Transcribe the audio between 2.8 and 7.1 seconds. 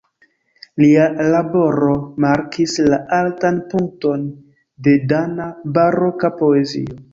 la altan punkton de dana baroka poezio.